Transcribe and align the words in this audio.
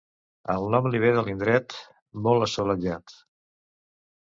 El 0.53 0.63
nom 0.75 0.87
li 0.93 1.01
ve 1.03 1.11
de 1.17 1.25
l'indret, 1.27 1.77
molt 2.29 2.49
assolellat. 2.49 3.17